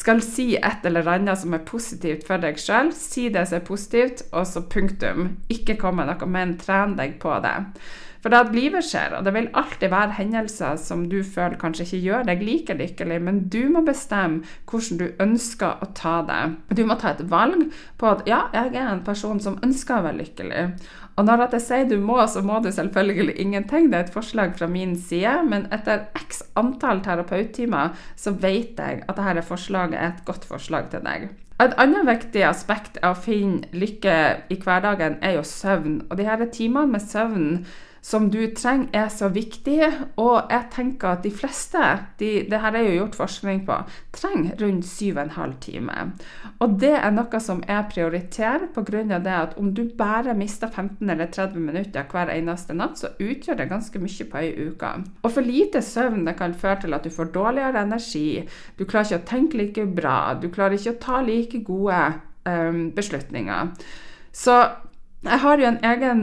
[0.00, 3.68] skal si et eller annet som er positivt for deg sjøl, si det som er
[3.68, 5.32] positivt, og så punktum.
[5.52, 7.56] Ikke kom med noe men, tren deg på det.
[8.22, 12.02] For at livet skjer, og det vil alltid være hendelser som du føler kanskje ikke
[12.06, 16.40] gjør deg like lykkelig, men du må bestemme hvordan du ønsker å ta det.
[16.74, 17.68] Du må ta et valg
[18.00, 20.64] på at ja, jeg er en person som ønsker å være lykkelig.
[21.18, 23.88] Og når jeg sier du må, så må du selvfølgelig ingenting.
[23.90, 25.32] Det er et forslag fra min side.
[25.50, 30.92] Men etter x antall terapeuttimer så vet jeg at dette forslaget er et godt forslag
[30.92, 31.26] til deg.
[31.58, 34.14] Et annet viktig aspekt av å finne lykke
[34.54, 36.04] i hverdagen er jo søvn.
[36.06, 37.64] Og de her timene med søvn
[38.08, 39.82] som du trenger, er så viktig.
[40.20, 41.82] Og jeg tenker at de fleste,
[42.20, 43.76] de, det her er jo gjort forskning på,
[44.16, 46.14] trenger rundt 7,5 timer.
[46.64, 49.18] Og det er noe som jeg prioriterer pga.
[49.18, 53.60] det at om du bare mister 15 eller 30 minutter hver eneste natt, så utgjør
[53.60, 54.92] det ganske mye på ei uke.
[55.22, 59.04] Og for lite søvn det kan føre til at du får dårligere energi, du klarer
[59.04, 62.02] ikke å tenke like bra, du klarer ikke å ta like gode
[62.48, 63.74] um, beslutninger.
[64.32, 64.62] Så
[65.18, 66.20] jeg har jo en egen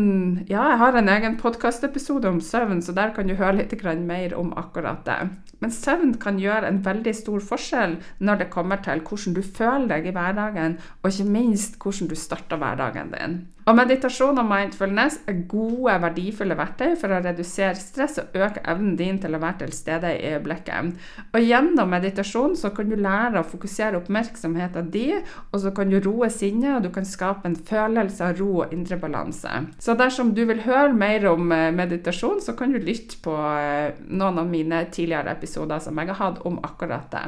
[0.47, 0.65] ja,
[1.12, 5.29] egen podkastepisode om søvn, så der kan du høre litt mer om akkurat det.
[5.60, 9.88] Men søvn kan gjøre en veldig stor forskjell når det kommer til hvordan du føler
[9.88, 13.38] deg i hverdagen, og ikke minst hvordan du starter hverdagen din.
[13.65, 18.93] Og meditasjon og mindfulness er gode, verdifulle verktøy for å redusere stress og øke evnen
[18.99, 20.91] din til å være til stede i øyeblikket.
[21.34, 25.97] Og gjennom meditasjon så kan du lære å fokusere oppmerksomheten din, og så kan du
[25.97, 29.49] roe sinnet, og du kan skape en følelse av ro og indre balanse.
[29.82, 33.97] Så dersom du vil høre mer om eh, meditasjon, så kan du lytte på eh,
[34.06, 37.25] noen av mine tidligere episoder som jeg har hatt om akkurat det.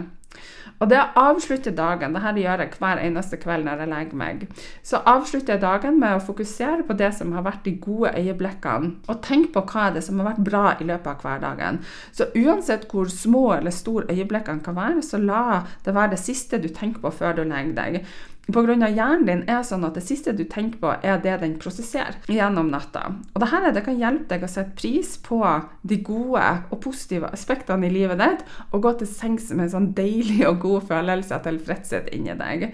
[0.78, 4.20] Og det å avslutte dagen, det her gjør jeg hver eneste kveld når jeg legger
[4.20, 4.44] meg,
[4.86, 8.92] så avslutter jeg dagen med å fokusere på det som har vært de gode øyeblikkene,
[9.10, 11.82] og tenk på hva er det som har vært bra i løpet av hverdagen.
[12.14, 16.62] Så uansett hvor små eller store øyeblikkene kan være, så la det være det siste
[16.62, 18.02] du tenker på før du legger deg.
[18.48, 18.88] Pga.
[18.88, 22.70] hjernen din er sånn at det siste du tenker på, er det den prosesserer gjennom
[22.72, 23.02] natta.
[23.36, 25.42] Og dette det kan hjelpe deg å sette pris på
[25.84, 29.92] de gode og positive aspektene i livet ditt, og gå til sengs med en sånn
[29.98, 32.70] deilig og god følelse av tilfredshet inni deg.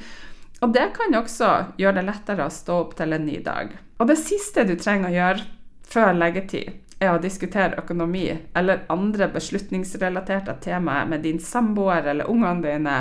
[0.62, 1.50] Og det kan også
[1.82, 3.74] gjøre det lettere å stå opp til en ny dag.
[3.98, 5.50] Og det siste du trenger å gjøre
[5.90, 8.26] før leggetid, er å diskutere økonomi
[8.58, 12.98] eller andre beslutningsrelaterte temaer med din samboer eller ungene dine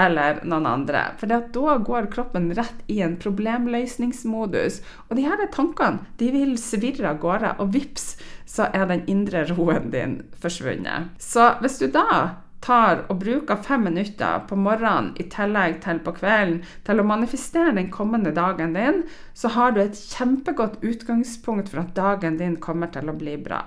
[0.00, 1.04] eller noen andre.
[1.20, 1.40] For da
[1.86, 4.80] går kroppen rett i en problemløsningsmodus.
[5.08, 8.14] Og de her tankene de vil svirre av gårde, og vips,
[8.46, 11.14] så er den indre roen din forsvunnet.
[11.22, 16.14] Så hvis du da tar og bruker fem minutter på morgenen i tillegg til på
[16.16, 19.02] kvelden til å manifestere den kommende dagen din,
[19.34, 23.60] så har du et kjempegodt utgangspunkt for at dagen din kommer til å bli bra.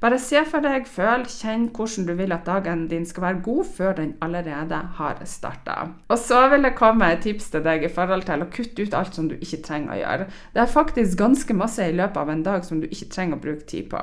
[0.00, 3.70] Bare se for deg, føl, kjenn hvordan du vil at dagen din skal være god
[3.76, 5.76] før den allerede har starta.
[6.08, 8.96] Og så vil det komme et tips til deg i forhold til å kutte ut
[8.96, 10.28] alt som du ikke trenger å gjøre.
[10.54, 13.44] Det er faktisk ganske masse i løpet av en dag som du ikke trenger å
[13.44, 14.00] bruke tid på.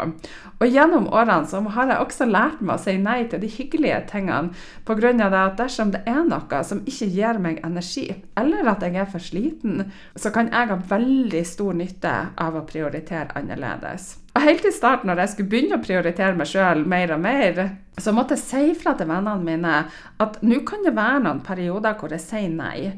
[0.62, 4.04] Og gjennom årene så har jeg også lært meg å si nei til de hyggelige
[4.12, 5.46] tingene tingene pga.
[5.46, 9.20] at dersom det er noe som ikke gir meg energi, eller at jeg er for
[9.20, 14.18] sliten, så kan jeg ha veldig stor nytte av å prioritere annerledes.
[14.36, 17.62] Og Helt i starten, når jeg skulle begynne å prioritere meg sjøl mer og mer,
[17.98, 19.78] så måtte jeg si fra til vennene mine
[20.22, 22.94] at nå kan det være noen perioder hvor jeg sier nei.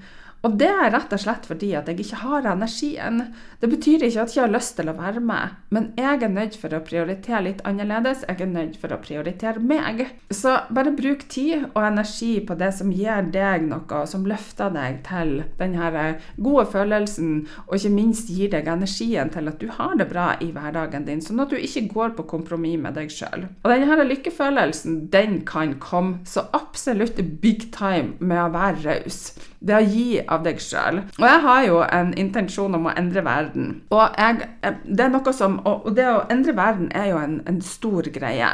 [0.47, 3.21] Og det er rett og slett fordi at jeg ikke har energien.
[3.59, 6.55] Det betyr ikke at jeg har lyst til å være med, men jeg er nødt
[6.59, 8.23] for å prioritere litt annerledes.
[8.27, 10.05] Jeg er nødt for å prioritere meg.
[10.31, 15.01] Så bare bruk tid og energi på det som gir deg noe, som løfter deg
[15.07, 16.05] til denne
[16.39, 20.51] gode følelsen, og ikke minst gir deg energien til at du har det bra i
[20.55, 23.47] hverdagen din, sånn at du ikke går på kompromiss med deg sjøl.
[23.63, 29.23] Og denne lykkefølelsen, den kan komme så absolutt big time med å være raus.
[29.59, 31.01] Det å gi av deg sjøl.
[31.19, 33.73] Og jeg har jo en intensjon om å endre verden.
[33.91, 34.47] Og, jeg,
[34.85, 38.53] det, er noe som, og det å endre verden er jo en, en stor greie.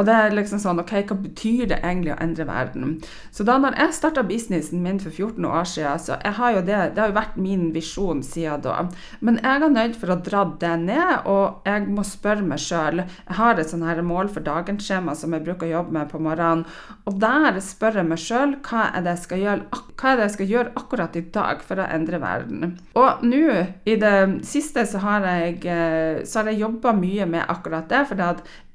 [0.00, 2.94] Og det er liksom sånn, ok, Hva betyr det egentlig å endre verden?
[3.34, 6.62] Så da når jeg starta businessen min for 14 år siden, så jeg har jo
[6.68, 8.78] det, det har jo vært min visjon siden da.
[9.20, 13.04] Men jeg er nødt for å dra det ned, og jeg må spørre meg sjøl.
[13.04, 16.22] Jeg har et sånn her mål for dagens-skjema som jeg bruker å jobbe med på
[16.22, 16.64] morgenen.
[17.08, 20.28] Og der spør jeg meg sjøl hva er det jeg skal gjøre, hva er det
[20.28, 22.76] jeg skal gjøre akkurat i dag for å endre verden.
[22.98, 23.42] Og nå
[23.88, 24.14] i det
[24.48, 28.04] siste så har jeg, eh, så jeg jobba mye med akkurat det.
[28.10, 28.20] For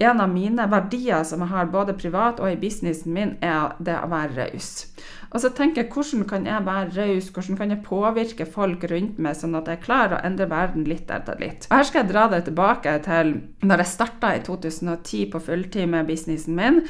[0.08, 3.98] en av mine verdier som jeg har både privat og i businessen min, er det
[4.00, 4.86] å være raus.
[5.28, 9.18] Og så tenker jeg hvordan kan jeg være raus, hvordan kan jeg påvirke folk rundt
[9.20, 11.68] meg, sånn at jeg klarer å endre verden litt etter litt.
[11.68, 15.92] Og her skal jeg dra det tilbake til når jeg starta i 2010 på fulltid
[15.92, 16.80] med businessen min.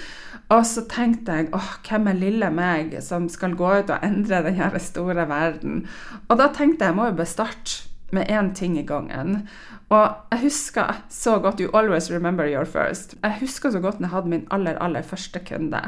[0.55, 4.44] Og så tenkte jeg åh, hvem er lille meg som skal gå ut og endre
[4.46, 5.83] denne store verden?
[6.29, 9.48] Og da tenkte jeg jeg må jo bare starte med én ting i gangen.
[9.92, 13.14] Og jeg husker så godt You always remember your first.
[13.22, 15.81] Jeg husker så godt når jeg hadde min aller, aller første kunde.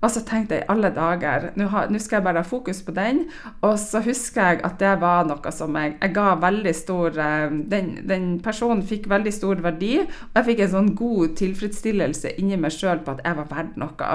[0.00, 1.68] Og så tenkte jeg alle dager, nå
[2.00, 3.26] skal jeg bare ha fokus på den.
[3.66, 7.52] Og så husker jeg at det var noe som jeg, jeg ga veldig stor eh,
[7.72, 9.92] den, den, personen fikk veldig stor verdi.
[10.00, 13.76] Og jeg fikk en sånn god tilfredsstillelse inni meg sjøl på at jeg var verdt
[13.80, 14.10] noe.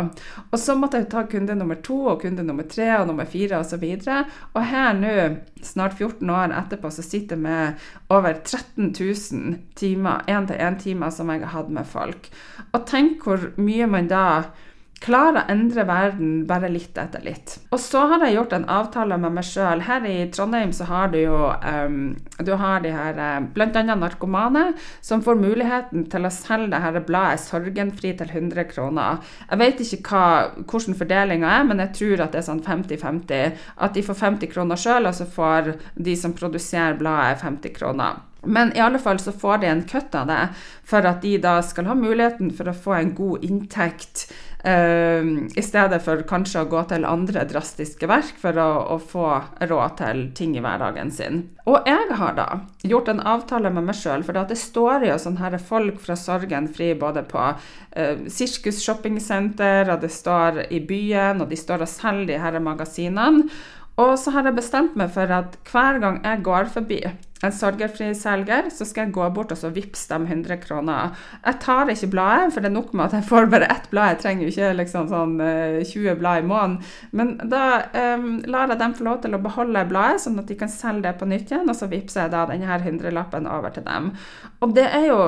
[0.50, 3.62] Og så måtte jeg ta kunde nummer to og kunde nummer tre og nummer fire
[3.62, 3.86] osv.
[3.86, 4.24] Og, så
[4.56, 5.16] og her nå,
[5.66, 11.46] snart 14 år etterpå, så sitter jeg med over 13 000 timer, én-til-én-timer som jeg
[11.46, 12.30] har hatt med folk.
[12.74, 14.26] Og tenk hvor mye man da
[15.04, 17.58] klarer å endre verden bare litt etter litt.
[17.76, 19.84] Og så har jeg gjort en avtale med meg sjøl.
[19.86, 23.84] Her i Trondheim så har du jo um, du har de her eh, bl.a.
[23.96, 24.66] narkomane
[25.06, 29.22] som får muligheten til å selge det her bladet Sorgenfri til 100 kroner.
[29.50, 30.26] Jeg vet ikke hva,
[30.64, 33.66] hvordan fordelinga er, men jeg tror at det er sånn 50-50.
[33.86, 38.24] At de får 50 kroner sjøl, og så får de som produserer bladet 50 kroner.
[38.46, 40.42] Men i alle fall så får de en kutt av det,
[40.86, 44.28] for at de da skal ha muligheten for å få en god inntekt
[44.66, 49.28] Uh, I stedet for kanskje å gå til andre drastiske verk for å, å, få
[49.62, 51.44] råd til ting i hverdagen sin.
[51.70, 52.48] Og jeg har da
[52.82, 56.66] gjort en avtale med meg sjøl, for det står jo sånne her folk fra Sorgen
[56.74, 61.92] Fri både på uh, Sirkus shoppingsenter, og det står i byen, og de står og
[61.92, 63.46] selger de her magasinene.
[64.02, 67.04] Og så har jeg bestemt meg for at hver gang jeg går forbi
[67.44, 71.16] en sorgerfri selger, så skal jeg gå bort og så vippse dem 100 kroner.
[71.44, 74.14] Jeg tar ikke bladet, for det er nok med at jeg får bare ett blad.
[74.14, 76.78] Jeg trenger jo ikke liksom sånn 20 eh, blad i måneden.
[77.12, 77.66] Men da
[78.16, 81.10] um, lar jeg dem få lov til å beholde bladet, sånn at de kan selge
[81.10, 81.68] det på nytt igjen.
[81.68, 84.14] Og så vippser jeg da denne hundrelappen over til dem.
[84.64, 85.20] Og det er jo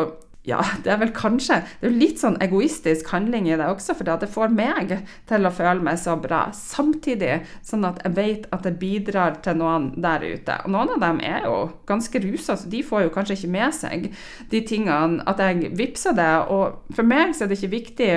[0.48, 4.08] ja, det er vel kanskje Det er litt sånn egoistisk handling i det også, for
[4.08, 4.94] det får meg
[5.28, 6.48] til å føle meg så bra.
[6.56, 10.58] Samtidig sånn at jeg vet at det bidrar til noen der ute.
[10.64, 13.76] Og noen av dem er jo ganske rusa, så de får jo kanskje ikke med
[13.76, 14.10] seg
[14.52, 16.34] de tingene at jeg vippser det.
[16.54, 18.12] Og for meg så er det ikke viktig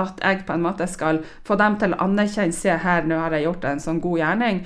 [0.00, 3.34] at jeg på en måte skal få dem til å anerkjenne Se her, nå har
[3.34, 4.64] jeg gjort en sånn god gjerning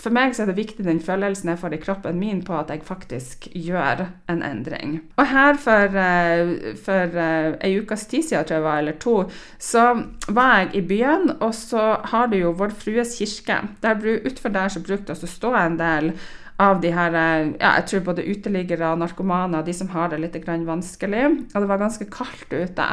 [0.00, 2.72] for meg så er det viktig den følelsen jeg får i kroppen min på at
[2.72, 4.98] jeg faktisk gjør en endring.
[5.20, 7.20] Og her for, uh, for
[7.60, 9.16] ei ukes tid siden, tror jeg var, eller to,
[9.60, 9.86] så
[10.28, 13.60] var jeg i byen, og så har du jo Vår Frues kirke.
[13.82, 16.12] Der, utfor der så brukte det å stå en del
[16.60, 20.20] av de her eh, ja, jeg tror både uteliggere, narkomane og de som har det
[20.20, 21.24] litt vanskelig.
[21.54, 22.88] Og det var ganske kaldt ute.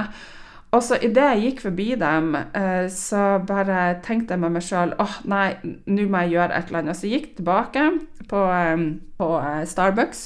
[0.78, 4.94] Og så idet jeg gikk forbi dem, eh, så bare tenkte jeg med meg sjøl
[4.94, 5.56] åh, oh, nei,
[5.90, 7.00] nå må jeg gjøre et eller annet.
[7.00, 7.86] Så gikk jeg tilbake
[8.30, 8.84] på, eh,
[9.18, 10.22] på eh, Starbucks,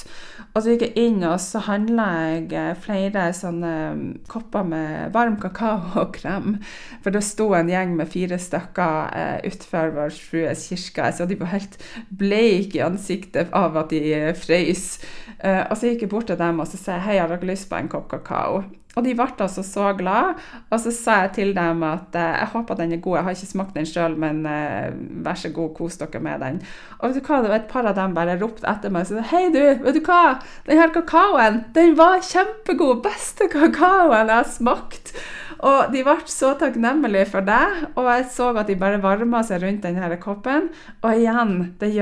[0.52, 2.08] og så gikk jeg inn og så handla
[2.50, 3.70] jeg flere sånne
[4.28, 6.58] kopper med varm kakao og krem.
[7.00, 11.54] For det sto en gjeng med fire stykker utenfor Vår Frues kirke, så de var
[11.54, 11.80] helt
[12.12, 14.84] bleike i ansiktet av at de frøs.
[15.42, 17.70] Uh, og så gikk jeg bort til dem og så sa hei, har dere lyst
[17.70, 18.60] på en kopp kakao?
[18.92, 20.40] Og de ble altså så glad.
[20.68, 23.16] Og så sa jeg til dem at eh, jeg håper den er god.
[23.16, 24.92] Jeg har ikke smakt den sjøl, men eh,
[25.24, 26.60] vær så god, kos dere med den.
[26.98, 29.14] Og vet du hva, det var et par av dem bare ropte etter meg og
[29.14, 30.36] sa hei, du, vet du hva,
[30.68, 33.00] den her kakaoen, den var kjempegod.
[33.06, 35.16] Beste kakaoen jeg har smakt.
[35.62, 39.62] Og de ble så takknemlige for det, og jeg så at de bare varma seg
[39.62, 40.70] rundt denne koppen.
[41.02, 41.92] Og igjen, det,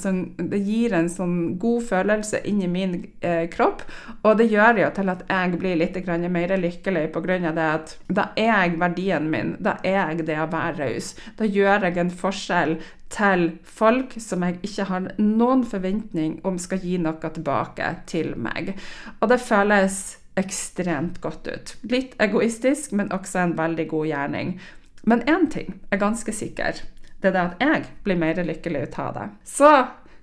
[0.00, 3.84] sånn, det, gir en sånn god følelse inni min eh, kropp,
[4.24, 5.98] og det gjør jo til at jeg blir litt
[6.30, 7.52] mer lykkelig pga.
[7.52, 11.12] det at da er jeg verdien min, da er jeg det å være raus.
[11.36, 12.78] Da gjør jeg en forskjell
[13.10, 18.76] til folk som jeg ikke har noen forventning om skal gi noe tilbake til meg.
[19.20, 21.74] Og det føles ekstremt godt ut.
[21.82, 24.54] Litt egoistisk, men også en veldig god gjerning.
[25.02, 26.82] Men én ting er ganske sikker.
[27.20, 29.26] Det er det at jeg blir mer lykkelig ut av det.
[29.44, 29.70] Så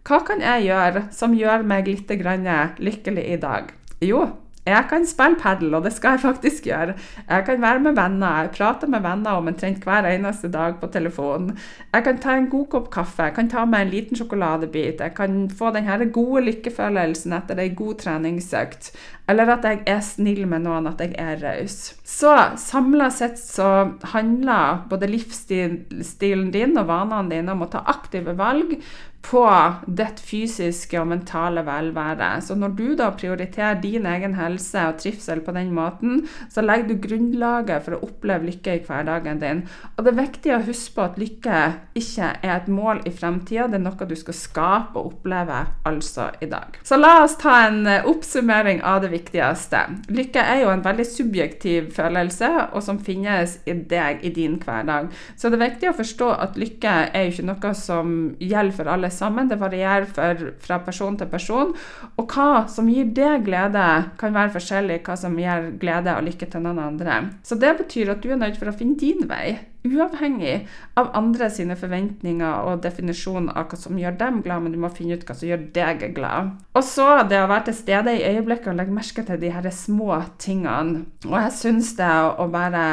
[0.07, 3.73] hva kan jeg gjøre som gjør meg litt lykkelig i dag?
[4.01, 4.23] Jo,
[4.67, 6.95] jeg kan spille padel, og det skal jeg faktisk gjøre.
[7.29, 8.41] Jeg kan være med venner.
[8.45, 11.57] Jeg prater med venner om omtrent hver eneste dag på telefonen.
[11.93, 15.03] Jeg kan ta en god kopp kaffe, jeg kan ta meg en liten sjokoladebit.
[15.03, 18.91] Jeg kan få den gode lykkefølelsen etter ei god treningsøkt.
[19.27, 21.97] Eller at jeg er snill med noen, at jeg er raus.
[22.07, 28.37] Så samla sett så handler både livsstilen din og vanene dine om å ta aktive
[28.39, 28.77] valg
[29.25, 29.43] på
[29.87, 32.29] ditt fysiske og mentale velvære.
[32.43, 36.87] Så når du da prioriterer din egen helse og trivsel på den måten, så legger
[36.87, 39.63] du grunnlaget for å oppleve lykke i hverdagen din.
[39.95, 41.63] Og det er viktig å huske på at lykke
[41.99, 46.29] ikke er et mål i fremtida, det er noe du skal skape og oppleve altså
[46.41, 46.79] i dag.
[46.87, 49.83] Så la oss ta en eh, oppsummering av det viktigste.
[50.13, 55.11] Lykke er jo en veldig subjektiv følelse, og som finnes i deg i din hverdag.
[55.35, 58.91] Så det er viktig å forstå at lykke er jo ikke noe som gjelder for
[58.93, 59.49] alle sammen.
[59.49, 61.73] Det varierer for, fra person til person.
[62.17, 63.87] Og hva som gir deg glede,
[64.19, 67.23] kan være forskjellig hva som gir glede og lykke til noen andre.
[67.47, 69.57] Så det betyr at du er nødt for å finne din vei.
[69.87, 70.67] Uavhengig
[70.99, 74.89] av andre sine forventninger og definisjon av hva som gjør dem glad, men du må
[74.91, 76.55] finne ut hva som gjør deg glad.
[76.75, 79.69] Og så det å være til stede i øyeblikket og legge merke til de her
[79.71, 81.05] små tingene.
[81.27, 82.83] Og jeg syns det å være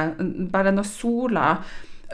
[0.53, 1.49] bare når sola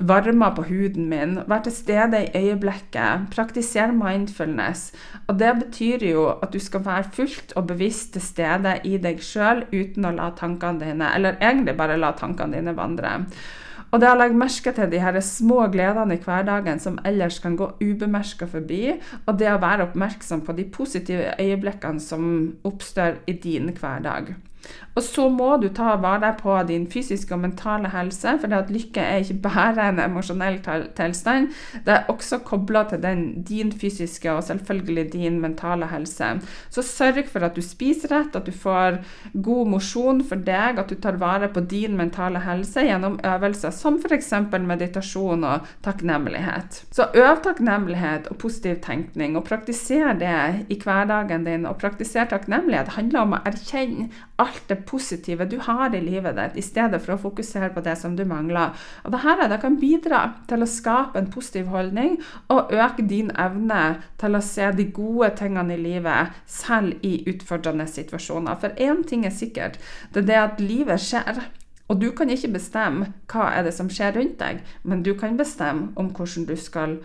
[0.01, 4.93] varmer på huden min, være til stede i øyeblikket, praktisere mindfulness.
[5.29, 9.23] Og det betyr jo at du skal være fullt og bevisst til stede i deg
[9.25, 13.19] sjøl uten å la tankene dine, eller egentlig bare la tankene dine vandre.
[13.91, 17.57] Og det å legge merke til de her små gledene i hverdagen som ellers kan
[17.59, 18.95] gå ubemerka forbi,
[19.27, 22.31] og det å være oppmerksom på de positive øyeblikkene som
[22.65, 24.37] oppstår i din hverdag.
[24.99, 28.73] Og så må du ta vare på din fysiske og mentale helse, for det at
[28.75, 30.59] lykke er ikke bare en emosjonell
[30.97, 31.51] tilstand.
[31.87, 36.33] Det er også kobla til den, din fysiske og selvfølgelig din mentale helse.
[36.71, 38.99] Så sørg for at du spiser rett, at du får
[39.45, 44.01] god mosjon for deg, at du tar vare på din mentale helse gjennom øvelser som
[44.01, 44.33] f.eks.
[44.59, 46.83] meditasjon og takknemlighet.
[46.91, 51.67] Så øv takknemlighet og positiv tenkning, og praktiser det i hverdagen din.
[51.67, 56.59] Og praktiser takknemlighet handler om å erkjenne alt det positive du har i livet ditt,
[56.61, 58.75] i stedet for å fokusere på det som du mangler.
[59.05, 62.19] Og dette det kan bidra til å skape en positiv holdning
[62.53, 67.89] og øke din evne til å se de gode tingene i livet, selv i utfordrende
[67.91, 68.61] situasjoner.
[68.61, 69.81] For én ting er sikkert,
[70.15, 71.43] det er det at livet skjer.
[71.91, 75.37] Og du kan ikke bestemme hva er det som skjer rundt deg, men du kan
[75.39, 77.01] bestemme om hvordan du skal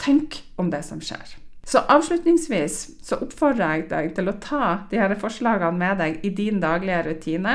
[0.00, 1.36] tenke om det som skjer.
[1.70, 6.32] Så avslutningsvis så oppfordrer jeg deg til å ta de her forslagene med deg i
[6.34, 7.52] din daglige rutine.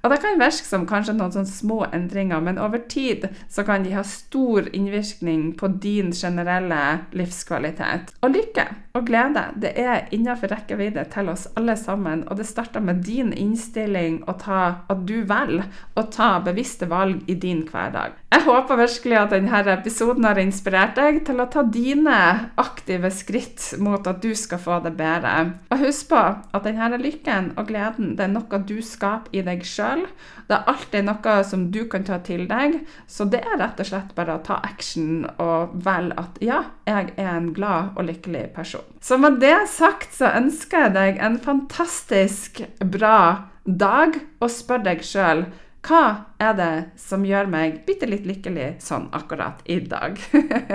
[0.00, 3.84] Og det kan virke som kanskje noen sånne små endringer, men over tid så kan
[3.84, 6.80] de ha stor innvirkning på din generelle
[7.16, 8.14] livskvalitet.
[8.24, 12.82] Og lykke og glede, det er innenfor rekkevidde til oss alle sammen, og det starter
[12.82, 18.16] med din innstilling og ta, at du velger å ta bevisste valg i din hverdag.
[18.30, 22.18] Jeg håper virkelig at denne episoden har inspirert deg til å ta dine
[22.62, 25.34] aktive skritt mot at du skal få det bedre.
[25.74, 29.66] Og husk på at denne lykken og gleden det er noe du skaper i deg
[29.66, 30.06] sjøl sjøl.
[30.48, 32.80] Det er alltid noe som du kan ta til deg.
[33.06, 37.12] Så det er rett og slett bare å ta action og velge at ja, jeg
[37.16, 38.86] er en glad og lykkelig person.
[39.00, 45.04] Så med det sagt så ønsker jeg deg en fantastisk bra dag, og spør deg
[45.04, 45.44] sjøl
[45.86, 50.20] hva er det som gjør meg bitte litt lykkelig sånn akkurat i dag?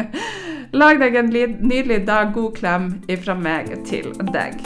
[0.79, 2.33] Lag deg en nydelig dag.
[2.33, 4.65] God klem ifra meg til deg.